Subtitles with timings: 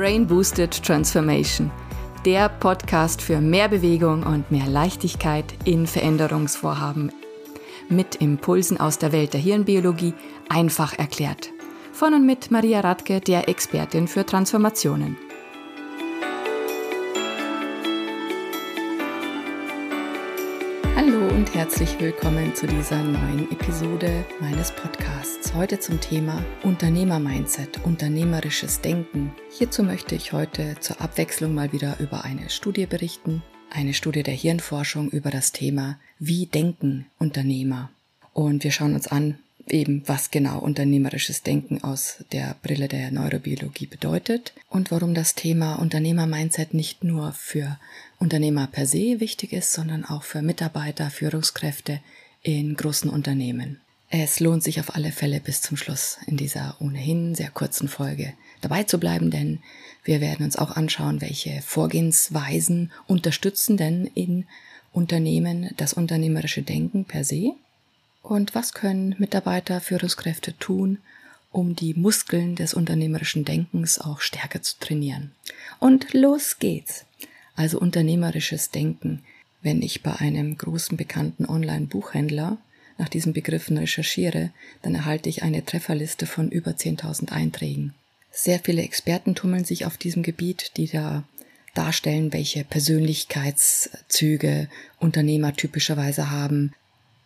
[0.00, 1.70] Brain Boosted Transformation,
[2.24, 7.12] der Podcast für mehr Bewegung und mehr Leichtigkeit in Veränderungsvorhaben.
[7.90, 10.14] Mit Impulsen aus der Welt der Hirnbiologie
[10.48, 11.50] einfach erklärt.
[11.92, 15.18] Von und mit Maria Radke, der Expertin für Transformationen.
[21.60, 25.52] Herzlich willkommen zu dieser neuen Episode meines Podcasts.
[25.54, 29.34] Heute zum Thema Unternehmer-Mindset, unternehmerisches Denken.
[29.58, 33.42] Hierzu möchte ich heute zur Abwechslung mal wieder über eine Studie berichten.
[33.68, 37.90] Eine Studie der Hirnforschung über das Thema Wie denken Unternehmer?
[38.32, 39.38] Und wir schauen uns an,
[39.72, 45.76] eben was genau unternehmerisches Denken aus der Brille der Neurobiologie bedeutet und warum das Thema
[45.76, 47.78] Unternehmer-Mindset nicht nur für
[48.18, 52.00] Unternehmer per se wichtig ist, sondern auch für Mitarbeiter, Führungskräfte
[52.42, 53.80] in großen Unternehmen.
[54.08, 58.32] Es lohnt sich auf alle Fälle bis zum Schluss in dieser ohnehin sehr kurzen Folge
[58.60, 59.60] dabei zu bleiben, denn
[60.04, 64.46] wir werden uns auch anschauen, welche Vorgehensweisen unterstützen denn in
[64.92, 67.52] Unternehmen das unternehmerische Denken per se
[68.22, 70.98] und was können Mitarbeiter, Führungskräfte tun,
[71.50, 75.32] um die Muskeln des unternehmerischen Denkens auch stärker zu trainieren?
[75.78, 77.06] Und los geht's.
[77.56, 79.22] Also unternehmerisches Denken.
[79.62, 82.58] Wenn ich bei einem großen bekannten Online-Buchhändler
[82.98, 84.50] nach diesen Begriffen recherchiere,
[84.82, 87.94] dann erhalte ich eine Trefferliste von über 10.000 Einträgen.
[88.30, 91.24] Sehr viele Experten tummeln sich auf diesem Gebiet, die da
[91.74, 96.72] darstellen, welche Persönlichkeitszüge Unternehmer typischerweise haben,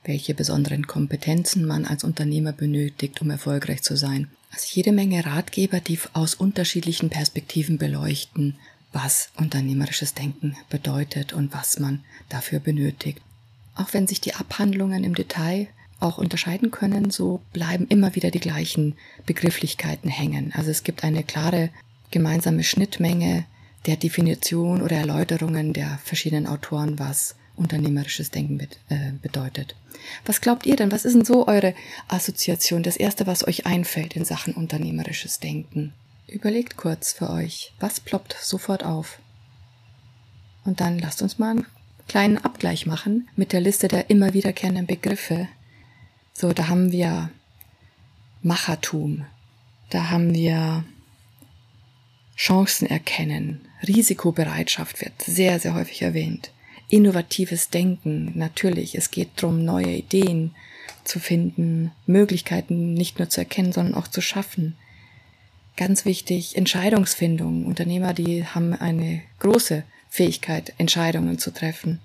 [0.04, 4.28] welche besonderen Kompetenzen man als Unternehmer benötigt, um erfolgreich zu sein.
[4.50, 8.56] Also jede Menge Ratgeber, die aus unterschiedlichen Perspektiven beleuchten,
[8.92, 13.20] was unternehmerisches Denken bedeutet und was man dafür benötigt.
[13.74, 15.66] Auch wenn sich die Abhandlungen im Detail
[15.98, 18.94] auch unterscheiden können, so bleiben immer wieder die gleichen
[19.26, 20.52] Begrifflichkeiten hängen.
[20.54, 21.70] Also es gibt eine klare
[22.10, 23.46] gemeinsame Schnittmenge
[23.86, 29.76] der Definition oder Erläuterungen der verschiedenen Autoren, was unternehmerisches Denken äh, bedeutet.
[30.24, 30.92] Was glaubt ihr denn?
[30.92, 31.74] Was ist denn so eure
[32.08, 32.82] Assoziation?
[32.82, 35.92] Das erste, was euch einfällt in Sachen unternehmerisches Denken?
[36.26, 39.18] Überlegt kurz für euch, was ploppt sofort auf?
[40.64, 41.66] Und dann lasst uns mal einen
[42.08, 45.48] kleinen Abgleich machen mit der Liste der immer wiederkehrenden Begriffe.
[46.32, 47.30] So, da haben wir
[48.42, 49.24] Machertum,
[49.90, 50.84] da haben wir
[52.36, 56.50] Chancen erkennen, Risikobereitschaft wird sehr, sehr häufig erwähnt
[56.94, 58.30] innovatives Denken.
[58.36, 60.54] Natürlich, es geht darum, neue Ideen
[61.02, 64.76] zu finden, Möglichkeiten nicht nur zu erkennen, sondern auch zu schaffen.
[65.76, 67.66] Ganz wichtig, Entscheidungsfindung.
[67.66, 71.98] Unternehmer, die haben eine große Fähigkeit, Entscheidungen zu treffen.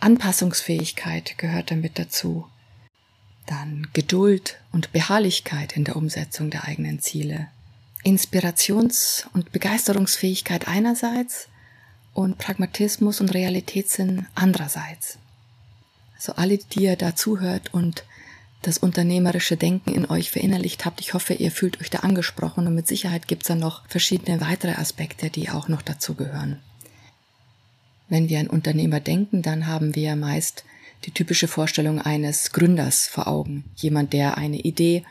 [0.00, 2.46] Anpassungsfähigkeit gehört damit dazu.
[3.46, 7.48] Dann Geduld und Beharrlichkeit in der Umsetzung der eigenen Ziele.
[8.04, 11.48] Inspirations- und Begeisterungsfähigkeit einerseits
[12.14, 15.18] und Pragmatismus und Realitätssinn andererseits.
[16.16, 18.04] Also alle, die ihr da zuhört und
[18.62, 22.74] das unternehmerische Denken in euch verinnerlicht habt, ich hoffe, ihr fühlt euch da angesprochen und
[22.74, 26.60] mit Sicherheit gibt's da noch verschiedene weitere Aspekte, die auch noch dazu gehören.
[28.08, 30.64] Wenn wir an Unternehmer denken, dann haben wir meist
[31.04, 33.64] die typische Vorstellung eines Gründers vor Augen.
[33.74, 35.04] Jemand, der eine Idee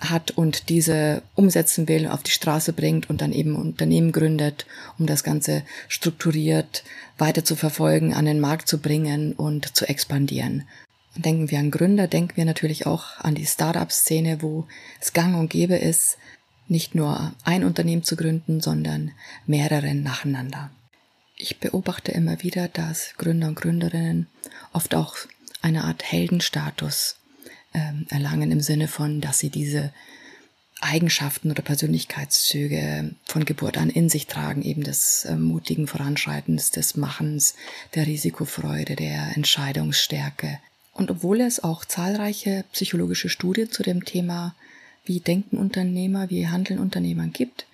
[0.00, 4.66] hat und diese umsetzen will, auf die Straße bringt und dann eben Unternehmen gründet,
[4.98, 6.82] um das Ganze strukturiert
[7.18, 10.66] weiter zu verfolgen, an den Markt zu bringen und zu expandieren.
[11.14, 14.66] Denken wir an Gründer, denken wir natürlich auch an die Startup-Szene, wo
[15.00, 16.16] es gang und gäbe ist,
[16.68, 19.10] nicht nur ein Unternehmen zu gründen, sondern
[19.46, 20.70] mehrere nacheinander.
[21.36, 24.26] Ich beobachte immer wieder, dass Gründer und Gründerinnen
[24.72, 25.16] oft auch
[25.60, 27.16] eine Art Heldenstatus
[27.74, 29.92] ähm, erlangen im Sinne von, dass sie diese
[30.80, 36.96] Eigenschaften oder Persönlichkeitszüge von Geburt an in sich tragen, eben des äh, mutigen Voranschreitens, des
[36.96, 37.54] Machens,
[37.94, 40.58] der Risikofreude, der Entscheidungsstärke.
[40.92, 44.54] Und obwohl es auch zahlreiche psychologische Studien zu dem Thema,
[45.04, 47.66] wie denken Unternehmer, wie handeln Unternehmer gibt,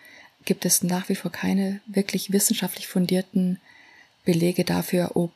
[0.45, 3.59] gibt es nach wie vor keine wirklich wissenschaftlich fundierten
[4.25, 5.33] Belege dafür, ob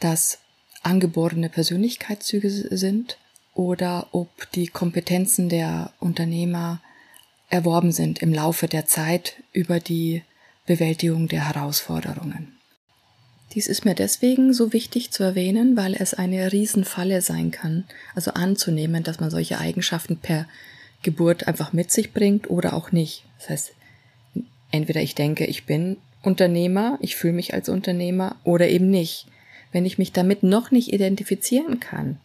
[0.00, 0.38] das
[0.82, 3.18] angeborene Persönlichkeitszüge sind
[3.60, 6.80] oder ob die Kompetenzen der Unternehmer
[7.50, 10.22] erworben sind im Laufe der Zeit über die
[10.64, 12.56] Bewältigung der Herausforderungen.
[13.52, 17.84] Dies ist mir deswegen so wichtig zu erwähnen, weil es eine Riesenfalle sein kann,
[18.14, 20.46] also anzunehmen, dass man solche Eigenschaften per
[21.02, 23.24] Geburt einfach mit sich bringt oder auch nicht.
[23.40, 23.72] Das heißt,
[24.70, 29.26] entweder ich denke, ich bin Unternehmer, ich fühle mich als Unternehmer oder eben nicht.
[29.70, 32.18] Wenn ich mich damit noch nicht identifizieren kann,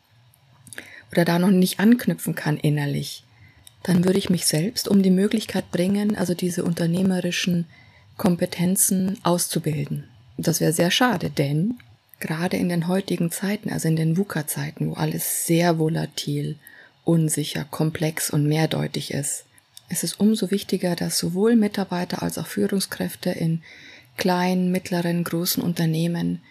[1.16, 3.24] oder da noch nicht anknüpfen kann innerlich,
[3.84, 7.66] dann würde ich mich selbst um die Möglichkeit bringen, also diese unternehmerischen
[8.18, 10.10] Kompetenzen auszubilden.
[10.38, 11.76] Das wäre sehr schade, denn
[12.20, 16.58] gerade in den heutigen Zeiten, also in den VUCA-Zeiten, wo alles sehr volatil,
[17.06, 19.46] unsicher, komplex und mehrdeutig ist,
[19.88, 23.62] ist es umso wichtiger, dass sowohl Mitarbeiter als auch Führungskräfte in
[24.18, 26.42] kleinen, mittleren, großen Unternehmen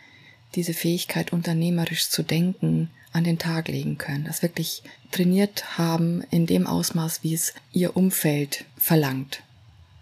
[0.55, 4.83] diese Fähigkeit, unternehmerisch zu denken, an den Tag legen können, das wirklich
[5.13, 9.43] trainiert haben in dem Ausmaß, wie es ihr Umfeld verlangt.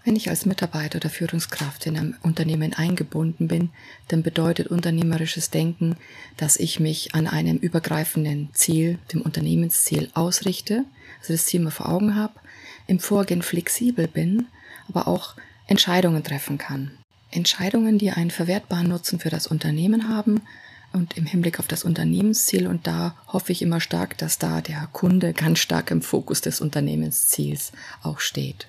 [0.04, 3.70] Wenn ich als Mitarbeiter oder Führungskraft in einem Unternehmen eingebunden bin,
[4.08, 5.96] dann bedeutet unternehmerisches Denken,
[6.36, 10.84] dass ich mich an einem übergreifenden Ziel, dem Unternehmensziel ausrichte,
[11.20, 12.34] also das Ziel mal vor Augen habe,
[12.88, 14.46] im Vorgehen flexibel bin,
[14.88, 15.36] aber auch
[15.68, 16.90] Entscheidungen treffen kann.
[17.30, 20.40] Entscheidungen, die einen verwertbaren Nutzen für das Unternehmen haben
[20.92, 22.66] und im Hinblick auf das Unternehmensziel.
[22.66, 26.60] Und da hoffe ich immer stark, dass da der Kunde ganz stark im Fokus des
[26.60, 27.72] Unternehmensziels
[28.02, 28.66] auch steht.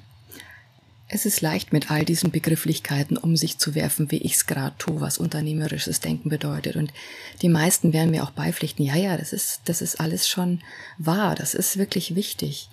[1.08, 4.76] Es ist leicht, mit all diesen Begrifflichkeiten um sich zu werfen, wie ich es gerade
[4.80, 6.76] tue, was unternehmerisches Denken bedeutet.
[6.76, 6.92] Und
[7.42, 10.62] die meisten werden mir auch beipflichten, ja, ja, das ist, das ist alles schon
[10.98, 12.70] wahr, das ist wirklich wichtig.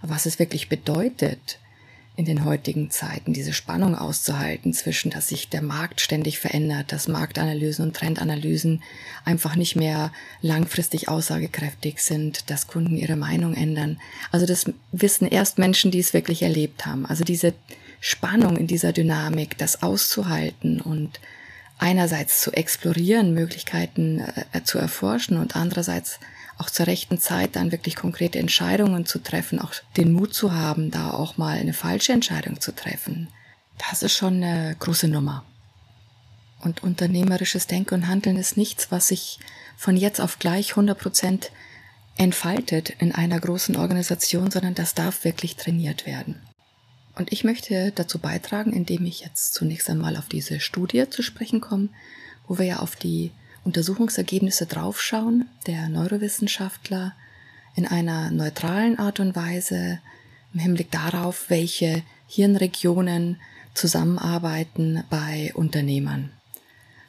[0.00, 1.58] Aber was es wirklich bedeutet,
[2.14, 7.08] in den heutigen Zeiten, diese Spannung auszuhalten zwischen, dass sich der Markt ständig verändert, dass
[7.08, 8.82] Marktanalysen und Trendanalysen
[9.24, 10.12] einfach nicht mehr
[10.42, 13.98] langfristig aussagekräftig sind, dass Kunden ihre Meinung ändern.
[14.30, 17.06] Also das wissen erst Menschen, die es wirklich erlebt haben.
[17.06, 17.54] Also diese
[18.00, 21.18] Spannung in dieser Dynamik, das auszuhalten und
[21.78, 24.20] einerseits zu explorieren, Möglichkeiten
[24.52, 26.20] äh, zu erforschen und andererseits
[26.62, 30.92] auch zur rechten Zeit dann wirklich konkrete Entscheidungen zu treffen, auch den Mut zu haben,
[30.92, 33.28] da auch mal eine falsche Entscheidung zu treffen.
[33.90, 35.44] Das ist schon eine große Nummer.
[36.60, 39.40] Und unternehmerisches Denken und Handeln ist nichts, was sich
[39.76, 41.50] von jetzt auf gleich 100 Prozent
[42.16, 46.40] entfaltet in einer großen Organisation, sondern das darf wirklich trainiert werden.
[47.16, 51.60] Und ich möchte dazu beitragen, indem ich jetzt zunächst einmal auf diese Studie zu sprechen
[51.60, 51.88] komme,
[52.46, 53.32] wo wir ja auf die
[53.64, 57.14] Untersuchungsergebnisse draufschauen, der Neurowissenschaftler
[57.74, 60.00] in einer neutralen Art und Weise
[60.52, 63.40] im Hinblick darauf, welche Hirnregionen
[63.74, 66.32] zusammenarbeiten bei Unternehmern.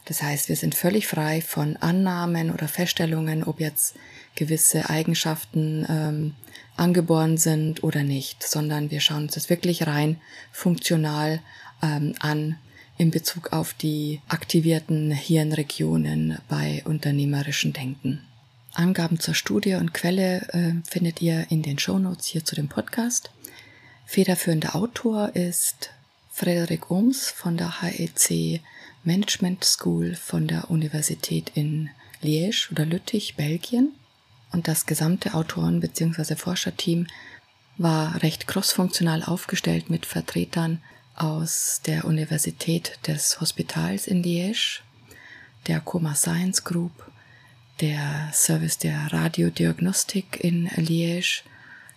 [0.06, 3.96] Das heißt, wir sind völlig frei von Annahmen oder Feststellungen, ob jetzt
[4.36, 6.36] gewisse Eigenschaften ähm,
[6.76, 10.20] angeboren sind oder nicht, sondern wir schauen uns das wirklich rein
[10.52, 11.40] funktional
[11.82, 12.58] ähm, an,
[12.98, 18.22] in Bezug auf die aktivierten Hirnregionen bei unternehmerischen Denken.
[18.74, 23.30] Angaben zur Studie und Quelle äh, findet ihr in den Shownotes hier zu dem Podcast.
[24.06, 25.92] Federführender Autor ist
[26.32, 28.62] Frederik Ohms von der HEC
[29.04, 31.90] Management School von der Universität in
[32.24, 33.94] Liège oder Lüttich, Belgien.
[34.52, 36.36] Und das gesamte Autoren- bzw.
[36.36, 37.08] Forscherteam
[37.78, 40.82] war recht crossfunktional aufgestellt mit Vertretern
[41.16, 44.82] aus der Universität des Hospitals in Liège,
[45.68, 47.12] der Coma Science Group,
[47.82, 51.44] der Service der Radiodiagnostik in Liège,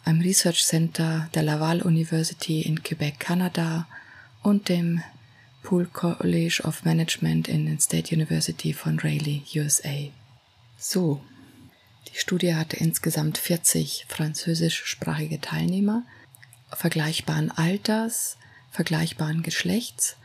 [0.05, 3.89] einem Research Center der Laval University in Quebec, Kanada
[4.43, 5.03] und dem
[5.63, 10.13] Poole College of Management in den State University von Raleigh, USA.
[10.79, 11.21] So,
[12.09, 16.05] die Studie hatte insgesamt 40 französischsprachige Teilnehmer
[16.71, 18.37] vergleichbaren Alters,
[18.77, 20.17] vergleichbaren Geschlechts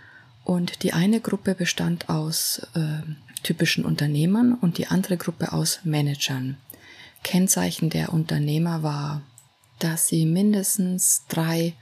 [0.43, 3.01] und die eine Gruppe bestand aus äh,
[3.43, 6.57] typischen Unternehmern und die andere Gruppe aus Managern.
[7.23, 9.21] Kennzeichen der Unternehmer war,
[9.79, 11.75] dass sie mindestens drei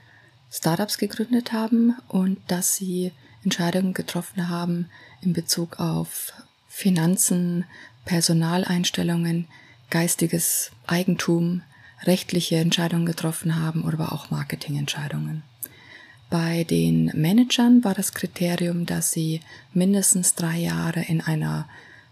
[0.51, 4.89] Startups gegründet haben und dass sie Entscheidungen getroffen haben
[5.21, 6.33] in Bezug auf
[6.67, 7.65] Finanzen,
[8.05, 9.47] Personaleinstellungen,
[9.89, 11.63] geistiges Eigentum,
[12.03, 15.43] rechtliche Entscheidungen getroffen haben oder aber auch Marketingentscheidungen.
[16.29, 19.41] Bei den Managern war das Kriterium, dass sie
[19.73, 21.67] mindestens drei Jahre in einer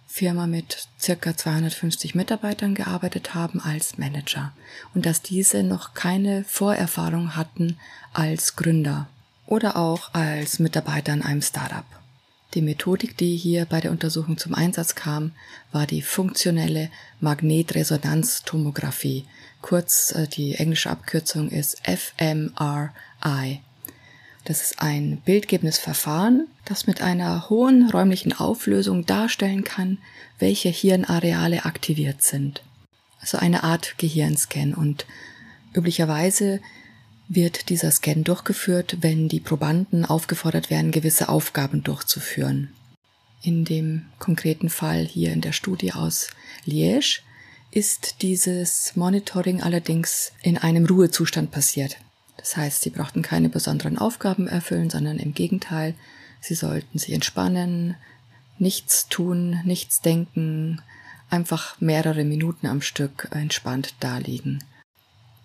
[0.07, 4.53] Firma mit circa 250 Mitarbeitern gearbeitet haben als Manager
[4.95, 7.77] und dass diese noch keine Vorerfahrung hatten
[8.13, 9.07] als Gründer
[9.45, 11.86] oder auch als Mitarbeiter in einem Startup.
[12.53, 15.33] Die Methodik, die hier bei der Untersuchung zum Einsatz kam,
[15.71, 19.25] war die funktionelle Magnetresonanztomographie.
[19.62, 23.62] Kurz äh, die englische Abkürzung ist fMRI.
[24.48, 29.98] Das ist ein bildgebendes Verfahren, das mit einer hohen räumlichen Auflösung darstellen kann,
[30.39, 32.63] welche Hirnareale aktiviert sind.
[33.20, 35.06] Also eine Art Gehirnscan und
[35.75, 36.62] üblicherweise
[37.27, 42.72] wird dieser Scan durchgeführt, wenn die Probanden aufgefordert werden, gewisse Aufgaben durchzuführen.
[43.42, 46.30] In dem konkreten Fall hier in der Studie aus
[46.66, 47.20] Liège
[47.70, 51.98] ist dieses Monitoring allerdings in einem Ruhezustand passiert.
[52.38, 55.96] Das heißt, sie brauchten keine besonderen Aufgaben erfüllen, sondern im Gegenteil,
[56.39, 57.96] sie sollten sich entspannen,
[58.60, 60.82] nichts tun, nichts denken,
[61.29, 64.63] einfach mehrere Minuten am Stück entspannt daliegen.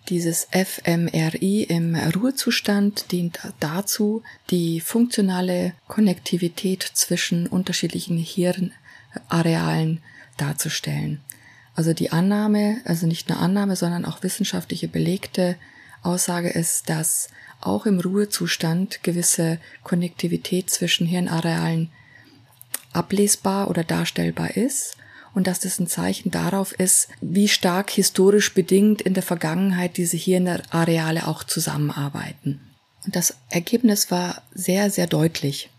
[0.09, 10.01] Dieses fMRI im Ruhezustand dient dazu, die funktionale Konnektivität zwischen unterschiedlichen Hirnarealen
[10.37, 11.21] darzustellen.
[11.75, 15.55] Also die Annahme, also nicht nur Annahme, sondern auch wissenschaftliche belegte
[16.03, 17.29] Aussage ist, dass
[17.61, 21.89] auch im Ruhezustand gewisse Konnektivität zwischen Hirnarealen
[22.91, 24.97] ablesbar oder darstellbar ist
[25.33, 30.17] und dass das ein Zeichen darauf ist, wie stark historisch bedingt in der Vergangenheit diese
[30.17, 32.61] Hirnareale auch zusammenarbeiten.
[33.05, 35.69] Und das Ergebnis war sehr, sehr deutlich.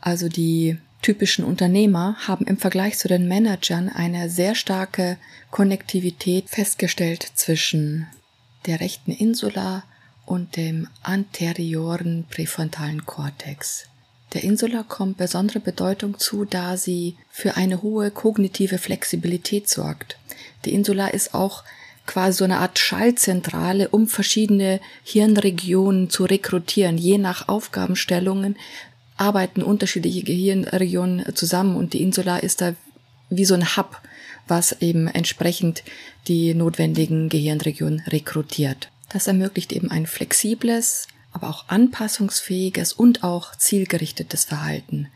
[0.00, 5.18] Also die typischen Unternehmer haben im Vergleich zu den Managern eine sehr starke
[5.50, 8.08] Konnektivität festgestellt zwischen
[8.66, 9.84] der rechten Insula
[10.24, 13.86] und dem anterioren präfrontalen Kortex.
[14.32, 20.18] Der Insula kommt besondere Bedeutung zu, da sie für eine hohe kognitive Flexibilität sorgt.
[20.64, 21.62] Die Insula ist auch
[22.06, 26.98] quasi so eine Art Schallzentrale, um verschiedene Hirnregionen zu rekrutieren.
[26.98, 28.56] Je nach Aufgabenstellungen
[29.16, 32.74] arbeiten unterschiedliche Gehirnregionen zusammen und die Insula ist da
[33.30, 34.00] wie so ein Hub,
[34.48, 35.82] was eben entsprechend
[36.28, 38.90] die notwendigen Gehirnregionen rekrutiert.
[39.08, 45.08] Das ermöglicht eben ein flexibles, aber auch anpassungsfähiges und auch zielgerichtetes Verhalten.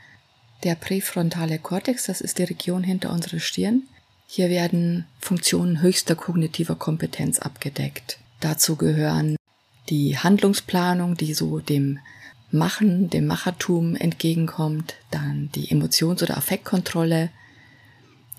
[0.65, 3.85] Der präfrontale Kortex, das ist die Region hinter unserer Stirn.
[4.27, 8.19] Hier werden Funktionen höchster kognitiver Kompetenz abgedeckt.
[8.41, 9.37] Dazu gehören
[9.89, 11.99] die Handlungsplanung, die so dem
[12.53, 17.31] Machen, dem Machertum entgegenkommt, dann die Emotions- oder Affektkontrolle,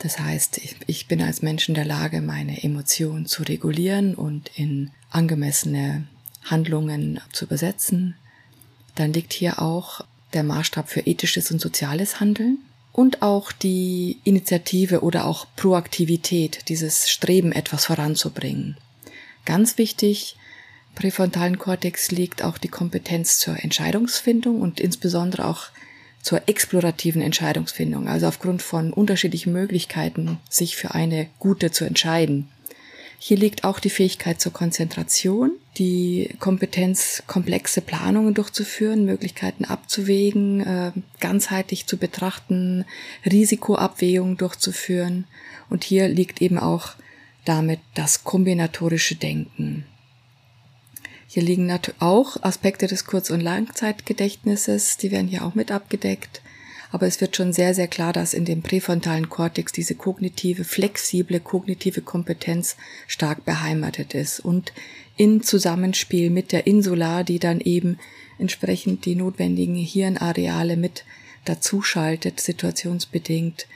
[0.01, 4.89] das heißt, ich bin als Mensch in der Lage, meine Emotionen zu regulieren und in
[5.11, 6.07] angemessene
[6.43, 8.15] Handlungen zu übersetzen.
[8.95, 10.01] Dann liegt hier auch
[10.33, 12.57] der Maßstab für ethisches und soziales Handeln
[12.91, 18.77] und auch die Initiative oder auch Proaktivität, dieses Streben, etwas voranzubringen.
[19.45, 20.35] Ganz wichtig,
[20.95, 25.67] präfrontalen Kortex liegt auch die Kompetenz zur Entscheidungsfindung und insbesondere auch
[26.21, 32.49] zur explorativen Entscheidungsfindung, also aufgrund von unterschiedlichen Möglichkeiten, sich für eine gute zu entscheiden.
[33.23, 40.91] Hier liegt auch die Fähigkeit zur Konzentration, die Kompetenz, komplexe Planungen durchzuführen, Möglichkeiten abzuwägen, äh,
[41.19, 42.83] ganzheitlich zu betrachten,
[43.23, 45.25] Risikoabwägungen durchzuführen.
[45.69, 46.95] Und hier liegt eben auch
[47.45, 49.85] damit das kombinatorische Denken.
[51.33, 56.41] Hier liegen auch Aspekte des Kurz- und Langzeitgedächtnisses, die werden hier auch mit abgedeckt.
[56.91, 61.39] Aber es wird schon sehr, sehr klar, dass in dem präfrontalen Kortex diese kognitive, flexible
[61.39, 62.75] kognitive Kompetenz
[63.07, 64.73] stark beheimatet ist und
[65.15, 67.97] in Zusammenspiel mit der Insula, die dann eben
[68.37, 71.05] entsprechend die notwendigen Hirnareale mit
[71.45, 73.67] dazuschaltet, situationsbedingt,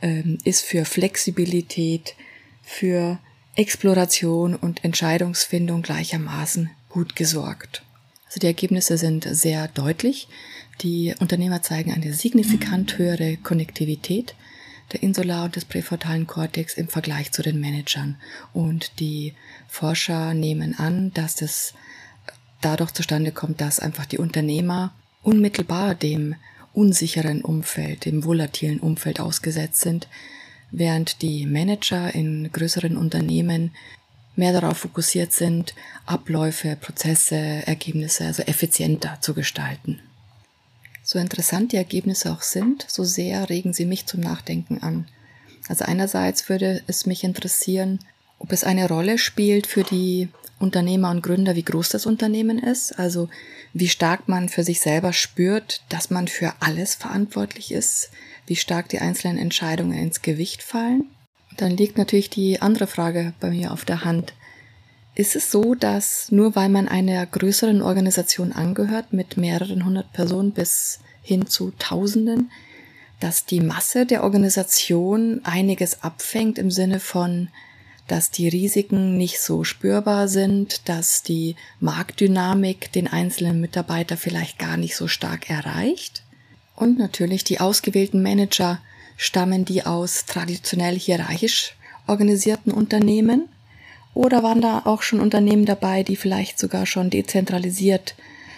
[0.00, 2.14] ähm, ist für Flexibilität,
[2.62, 3.18] für
[3.56, 7.82] Exploration und Entscheidungsfindung gleichermaßen gut gesorgt.
[8.26, 10.28] Also die Ergebnisse sind sehr deutlich.
[10.82, 14.34] Die Unternehmer zeigen eine signifikant höhere Konnektivität
[14.92, 18.16] der Insular- und des präfrontalen Kortex im Vergleich zu den Managern.
[18.52, 19.34] Und die
[19.68, 21.74] Forscher nehmen an, dass das
[22.60, 24.92] dadurch zustande kommt, dass einfach die Unternehmer
[25.22, 26.34] unmittelbar dem
[26.72, 30.08] unsicheren Umfeld, dem volatilen Umfeld ausgesetzt sind,
[30.70, 33.72] während die Manager in größeren Unternehmen
[34.36, 35.74] mehr darauf fokussiert sind,
[36.06, 40.00] Abläufe, Prozesse, Ergebnisse also effizienter zu gestalten.
[41.02, 45.08] So interessant die Ergebnisse auch sind, so sehr regen sie mich zum Nachdenken an.
[45.68, 47.98] Also einerseits würde es mich interessieren,
[48.38, 52.98] ob es eine Rolle spielt für die Unternehmer und Gründer, wie groß das Unternehmen ist,
[52.98, 53.28] also
[53.72, 58.10] wie stark man für sich selber spürt, dass man für alles verantwortlich ist,
[58.46, 61.04] wie stark die einzelnen Entscheidungen ins Gewicht fallen
[61.56, 64.32] dann liegt natürlich die andere Frage bei mir auf der Hand.
[65.14, 70.52] Ist es so, dass nur weil man einer größeren Organisation angehört, mit mehreren hundert Personen
[70.52, 72.50] bis hin zu Tausenden,
[73.18, 77.48] dass die Masse der Organisation einiges abfängt im Sinne von,
[78.06, 84.76] dass die Risiken nicht so spürbar sind, dass die Marktdynamik den einzelnen Mitarbeiter vielleicht gar
[84.76, 86.22] nicht so stark erreicht?
[86.74, 88.80] Und natürlich die ausgewählten Manager
[89.22, 93.50] Stammen die aus traditionell hierarchisch organisierten Unternehmen?
[94.14, 98.14] Oder waren da auch schon Unternehmen dabei, die vielleicht sogar schon dezentralisiert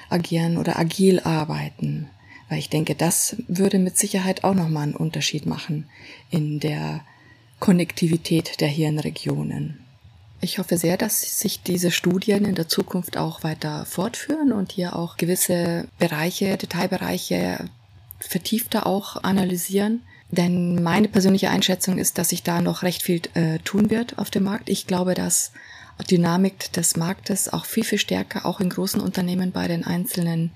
[0.09, 2.09] agieren oder agil arbeiten?
[2.49, 5.88] Weil ich denke, das würde mit Sicherheit auch nochmal einen Unterschied machen
[6.31, 7.00] in der
[7.59, 9.81] Konnektivität der Hirnregionen.
[10.40, 14.95] Ich hoffe sehr, dass sich diese Studien in der Zukunft auch weiter fortführen und hier
[14.95, 17.69] auch gewisse Bereiche, Detailbereiche
[18.21, 20.02] vertiefter auch analysieren.
[20.33, 24.31] Denn meine persönliche Einschätzung ist, dass sich da noch recht viel äh, tun wird auf
[24.31, 24.71] dem Markt.
[24.71, 25.53] Ich glaube, dass
[26.11, 30.51] Dynamik des Marktes auch viel, viel stärker auch in großen Unternehmen bei den einzelnen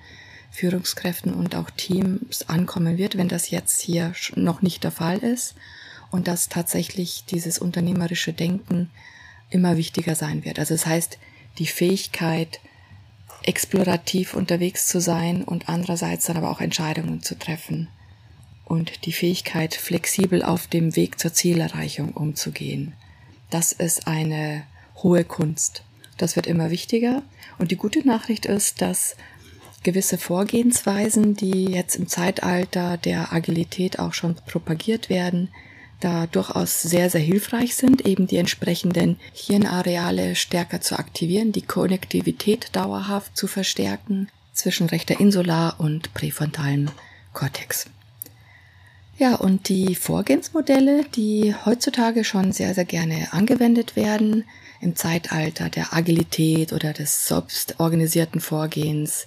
[0.50, 5.54] Führungskräften und auch Teams ankommen wird, wenn das jetzt hier noch nicht der Fall ist
[6.10, 8.90] und dass tatsächlich dieses unternehmerische Denken
[9.50, 10.58] immer wichtiger sein wird.
[10.58, 11.18] Also das heißt,
[11.58, 12.60] die Fähigkeit,
[13.42, 17.88] explorativ unterwegs zu sein und andererseits dann aber auch Entscheidungen zu treffen
[18.66, 22.92] und die Fähigkeit, flexibel auf dem Weg zur Zielerreichung umzugehen.
[23.48, 24.64] Das ist eine
[25.02, 25.82] hohe Kunst.
[26.18, 27.22] Das wird immer wichtiger.
[27.58, 29.16] Und die gute Nachricht ist, dass
[29.82, 35.48] gewisse Vorgehensweisen, die jetzt im Zeitalter der Agilität auch schon propagiert werden,
[36.00, 42.70] da durchaus sehr, sehr hilfreich sind, eben die entsprechenden Hirnareale stärker zu aktivieren, die Konnektivität
[42.72, 46.90] dauerhaft zu verstärken zwischen rechter Insular und präfrontalem
[47.32, 47.86] Kortex.
[49.18, 54.44] Ja, und die Vorgehensmodelle, die heutzutage schon sehr, sehr gerne angewendet werden,
[54.82, 59.26] im Zeitalter der Agilität oder des selbstorganisierten Vorgehens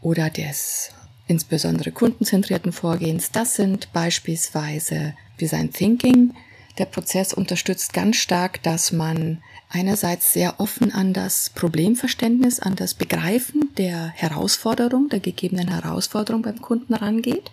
[0.00, 0.90] oder des
[1.28, 6.34] insbesondere kundenzentrierten Vorgehens, das sind beispielsweise Design Thinking.
[6.78, 12.94] Der Prozess unterstützt ganz stark, dass man einerseits sehr offen an das Problemverständnis, an das
[12.94, 17.52] Begreifen der Herausforderung, der gegebenen Herausforderung beim Kunden rangeht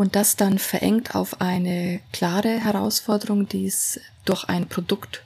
[0.00, 5.24] und das dann verengt auf eine klare Herausforderung, die es durch ein Produkt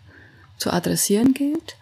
[0.58, 1.76] zu adressieren gilt.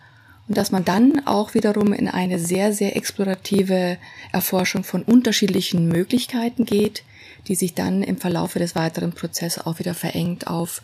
[0.46, 3.96] Und dass man dann auch wiederum in eine sehr, sehr explorative
[4.30, 7.02] Erforschung von unterschiedlichen Möglichkeiten geht,
[7.49, 10.82] die sich dann im Verlaufe des weiteren Prozesses auch wieder verengt auf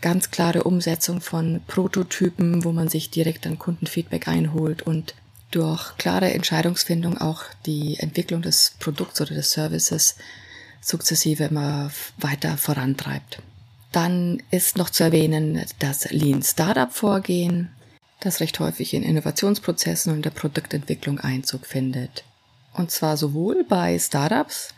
[0.00, 5.14] ganz klare Umsetzung von Prototypen, wo man sich direkt an Kundenfeedback einholt und
[5.50, 10.16] durch klare Entscheidungsfindung auch die Entwicklung des Produkts oder des Services
[10.80, 13.42] sukzessive immer weiter vorantreibt.
[13.92, 17.70] Dann ist noch zu erwähnen das Lean Startup Vorgehen,
[18.20, 22.24] das recht häufig in Innovationsprozessen und der Produktentwicklung Einzug findet.
[22.72, 24.74] Und zwar sowohl bei Startups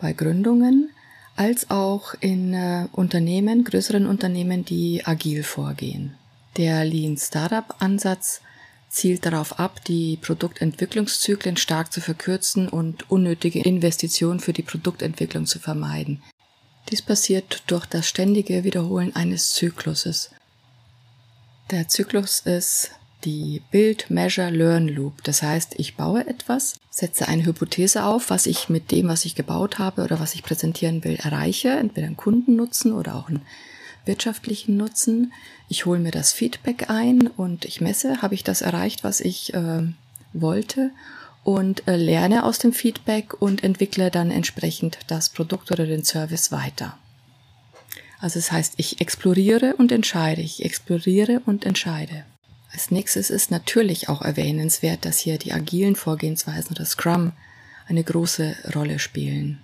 [0.00, 0.90] bei Gründungen
[1.36, 6.14] als auch in äh, Unternehmen, größeren Unternehmen, die agil vorgehen.
[6.56, 8.40] Der Lean Startup Ansatz
[8.94, 15.58] zielt darauf ab, die Produktentwicklungszyklen stark zu verkürzen und unnötige Investitionen für die Produktentwicklung zu
[15.58, 16.22] vermeiden.
[16.90, 20.30] Dies passiert durch das ständige Wiederholen eines Zykluses.
[21.72, 22.92] Der Zyklus ist
[23.24, 25.24] die Build, Measure, Learn Loop.
[25.24, 29.34] Das heißt, ich baue etwas, setze eine Hypothese auf, was ich mit dem, was ich
[29.34, 33.42] gebaut habe oder was ich präsentieren will, erreiche, entweder einen Kundennutzen oder auch einen
[34.04, 35.32] wirtschaftlichen Nutzen.
[35.68, 39.54] Ich hole mir das Feedback ein und ich messe, habe ich das erreicht, was ich
[39.54, 39.82] äh,
[40.32, 40.90] wollte
[41.44, 46.50] und äh, lerne aus dem Feedback und entwickle dann entsprechend das Produkt oder den Service
[46.50, 46.98] weiter.
[48.18, 52.24] Also das heißt, ich exploriere und entscheide, ich exploriere und entscheide.
[52.72, 57.32] Als nächstes ist natürlich auch erwähnenswert, dass hier die agilen Vorgehensweisen oder Scrum
[57.86, 59.60] eine große Rolle spielen.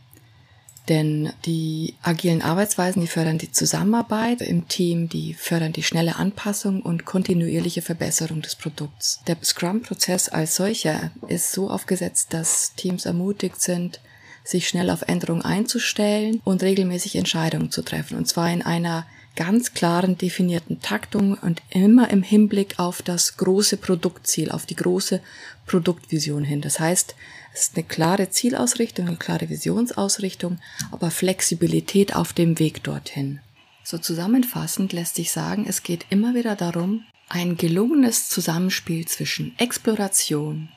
[0.88, 6.82] Denn die agilen Arbeitsweisen, die fördern die Zusammenarbeit im Team, die fördern die schnelle Anpassung
[6.82, 9.20] und kontinuierliche Verbesserung des Produkts.
[9.26, 14.00] Der Scrum-Prozess als solcher ist so aufgesetzt, dass Teams ermutigt sind,
[14.42, 18.16] sich schnell auf Änderungen einzustellen und regelmäßig Entscheidungen zu treffen.
[18.16, 23.76] Und zwar in einer ganz klaren definierten Taktung und immer im Hinblick auf das große
[23.76, 25.20] Produktziel, auf die große
[25.66, 26.60] Produktvision hin.
[26.60, 27.14] Das heißt,
[27.54, 30.58] es ist eine klare Zielausrichtung, eine klare Visionsausrichtung,
[30.90, 33.40] aber Flexibilität auf dem Weg dorthin.
[33.82, 40.68] So zusammenfassend lässt sich sagen, es geht immer wieder darum, ein gelungenes Zusammenspiel zwischen Exploration,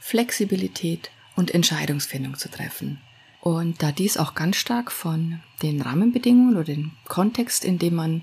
[0.00, 3.00] Flexibilität und Entscheidungsfindung zu treffen.
[3.42, 8.22] Und da dies auch ganz stark von den Rahmenbedingungen oder dem Kontext, in dem man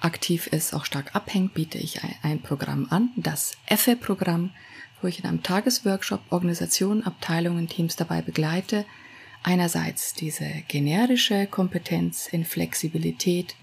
[0.00, 4.50] aktiv ist, auch stark abhängt, biete ich ein Programm an, das EFFE-Programm,
[5.00, 8.84] wo ich in einem Tagesworkshop Organisationen, Abteilungen, Teams dabei begleite,
[9.44, 13.54] einerseits diese generische Kompetenz in Flexibilität,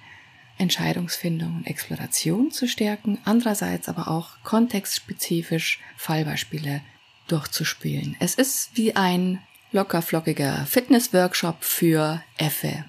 [0.58, 6.80] Entscheidungsfindung und Exploration zu stärken, andererseits aber auch kontextspezifisch Fallbeispiele
[7.28, 8.16] durchzuspielen.
[8.22, 9.42] Es ist wie ein
[9.74, 12.86] lockerflockiger Fitnessworkshop für Effe.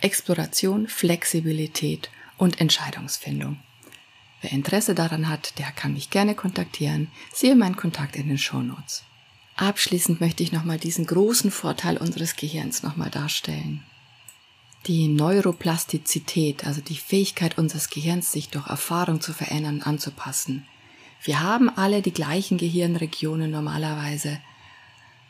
[0.00, 3.60] Exploration, Flexibilität und Entscheidungsfindung.
[4.42, 7.08] Wer Interesse daran hat, der kann mich gerne kontaktieren.
[7.32, 9.04] Siehe meinen Kontakt in den Shownotes.
[9.56, 13.84] Abschließend möchte ich nochmal diesen großen Vorteil unseres Gehirns nochmal darstellen.
[14.86, 20.66] Die Neuroplastizität, also die Fähigkeit unseres Gehirns, sich durch Erfahrung zu verändern, anzupassen.
[21.22, 24.40] Wir haben alle die gleichen Gehirnregionen normalerweise,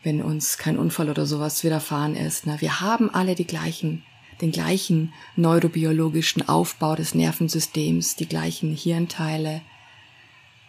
[0.04, 2.46] wenn uns kein Unfall oder sowas widerfahren ist.
[2.46, 2.56] Ne?
[2.60, 4.04] Wir haben alle die gleichen,
[4.40, 9.62] den gleichen neurobiologischen Aufbau des Nervensystems, die gleichen Hirnteile.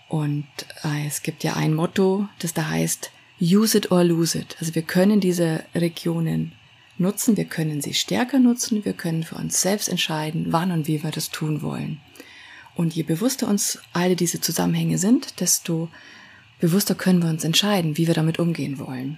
[0.10, 0.48] Und
[0.84, 4.56] äh, es gibt ja ein Motto, das da heißt, use it or lose it.
[4.60, 6.54] Also wir können diese Regionen
[6.98, 11.04] nutzen, wir können sie stärker nutzen, wir können für uns selbst entscheiden, wann und wie
[11.04, 12.00] wir das tun wollen.
[12.76, 15.90] Und je bewusster uns alle diese Zusammenhänge sind, desto
[16.60, 19.18] bewusster können wir uns entscheiden, wie wir damit umgehen wollen.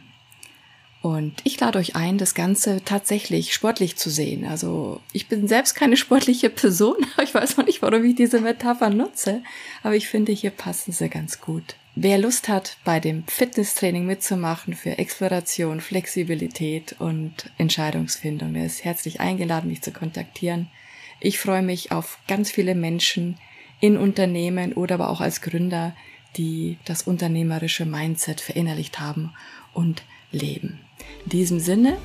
[1.01, 4.45] Und ich lade euch ein, das Ganze tatsächlich sportlich zu sehen.
[4.45, 8.89] Also ich bin selbst keine sportliche Person, ich weiß auch nicht, warum ich diese Metapher
[8.89, 9.43] nutze,
[9.83, 11.75] aber ich finde, hier passen sie ganz gut.
[11.95, 19.19] Wer Lust hat, bei dem Fitnesstraining mitzumachen für Exploration, Flexibilität und Entscheidungsfindung, der ist herzlich
[19.19, 20.67] eingeladen, mich zu kontaktieren.
[21.19, 23.37] Ich freue mich auf ganz viele Menschen
[23.79, 25.95] in Unternehmen oder aber auch als Gründer,
[26.37, 29.33] die das unternehmerische Mindset verinnerlicht haben
[29.73, 30.79] und leben.
[31.25, 31.97] In diesem Sinne,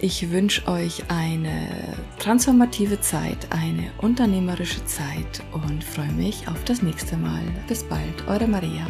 [0.00, 7.16] ich wünsche euch eine transformative Zeit, eine unternehmerische Zeit und freue mich auf das nächste
[7.16, 7.42] Mal.
[7.66, 8.86] Bis bald, eure Maria.